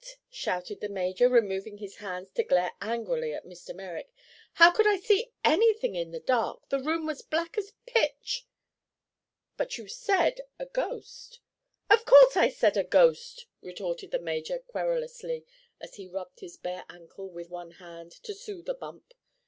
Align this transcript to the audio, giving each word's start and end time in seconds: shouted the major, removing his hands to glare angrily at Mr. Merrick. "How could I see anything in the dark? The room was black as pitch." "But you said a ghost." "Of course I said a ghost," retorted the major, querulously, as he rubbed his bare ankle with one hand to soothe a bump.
shouted 0.31 0.79
the 0.81 0.89
major, 0.89 1.29
removing 1.29 1.77
his 1.77 1.97
hands 1.97 2.31
to 2.31 2.43
glare 2.43 2.71
angrily 2.81 3.35
at 3.35 3.45
Mr. 3.45 3.71
Merrick. 3.71 4.11
"How 4.53 4.71
could 4.71 4.87
I 4.87 4.97
see 4.97 5.31
anything 5.45 5.93
in 5.93 6.09
the 6.09 6.19
dark? 6.19 6.67
The 6.69 6.79
room 6.79 7.05
was 7.05 7.21
black 7.21 7.55
as 7.55 7.73
pitch." 7.85 8.47
"But 9.57 9.77
you 9.77 9.87
said 9.87 10.41
a 10.57 10.65
ghost." 10.65 11.39
"Of 11.87 12.05
course 12.05 12.35
I 12.35 12.49
said 12.49 12.77
a 12.77 12.83
ghost," 12.83 13.45
retorted 13.61 14.09
the 14.09 14.17
major, 14.17 14.57
querulously, 14.57 15.45
as 15.79 15.97
he 15.97 16.07
rubbed 16.07 16.39
his 16.39 16.57
bare 16.57 16.83
ankle 16.89 17.29
with 17.29 17.51
one 17.51 17.69
hand 17.69 18.11
to 18.23 18.33
soothe 18.33 18.69
a 18.69 18.73
bump. 18.73 19.13